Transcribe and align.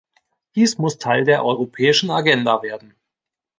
Dies 0.55 0.79
muss 0.79 0.97
Teil 0.97 1.25
der 1.25 1.45
europäischen 1.45 2.09
Agenda 2.09 2.63
werden. 2.63 2.95